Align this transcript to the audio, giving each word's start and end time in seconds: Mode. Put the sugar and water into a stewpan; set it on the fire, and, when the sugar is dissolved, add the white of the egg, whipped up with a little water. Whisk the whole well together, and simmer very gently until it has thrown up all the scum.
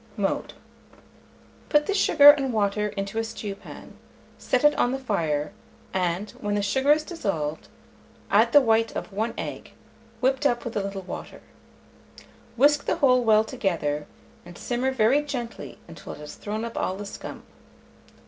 Mode. 0.17 0.53
Put 1.69 1.85
the 1.85 1.93
sugar 1.93 2.31
and 2.31 2.51
water 2.51 2.87
into 2.87 3.19
a 3.19 3.23
stewpan; 3.23 3.93
set 4.39 4.63
it 4.63 4.73
on 4.75 4.93
the 4.93 4.97
fire, 4.97 5.53
and, 5.93 6.31
when 6.41 6.55
the 6.55 6.63
sugar 6.63 6.91
is 6.91 7.03
dissolved, 7.03 7.67
add 8.31 8.51
the 8.51 8.61
white 8.61 8.95
of 8.97 9.11
the 9.11 9.33
egg, 9.37 9.73
whipped 10.19 10.47
up 10.47 10.65
with 10.65 10.75
a 10.75 10.81
little 10.81 11.03
water. 11.03 11.41
Whisk 12.57 12.85
the 12.85 12.95
whole 12.95 13.23
well 13.23 13.43
together, 13.43 14.07
and 14.43 14.57
simmer 14.57 14.89
very 14.89 15.21
gently 15.21 15.77
until 15.87 16.13
it 16.13 16.19
has 16.19 16.33
thrown 16.33 16.65
up 16.65 16.75
all 16.79 16.95
the 16.97 17.05
scum. 17.05 17.43